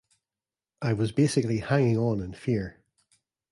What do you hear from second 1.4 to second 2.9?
hanging on in fear.